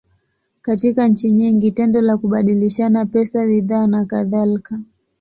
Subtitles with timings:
[0.61, 4.79] Katika nchi nyingi, tendo la kubadilishana pesa, bidhaa, nakadhalika.